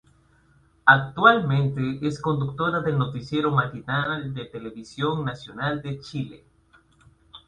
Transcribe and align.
Actualmente 0.87 1.99
es 2.01 2.19
conductora 2.19 2.79
del 2.79 2.97
noticiero 2.97 3.51
matinal 3.51 4.33
de 4.33 4.45
Televisión 4.45 5.23
Nacional 5.23 5.79
de 5.83 5.99
Chile. 5.99 6.43